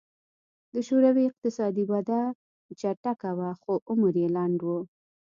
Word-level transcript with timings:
د 0.73 0.75
شوروي 0.87 1.23
اقتصادي 1.27 1.83
وده 1.91 2.19
چټکه 2.79 3.29
وه 3.37 3.49
خو 3.61 3.73
عمر 3.89 4.13
یې 4.21 4.27
لنډ 4.35 4.59
و 4.63 4.67